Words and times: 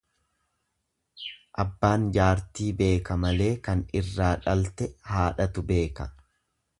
Abbaan 1.63 2.07
jaartii 2.15 2.71
beeka 2.81 3.17
malee 3.25 3.51
kan 3.67 3.83
irraa 4.01 4.31
dhalte 4.47 4.89
haadhatu 5.11 5.69
heeka. 5.73 6.09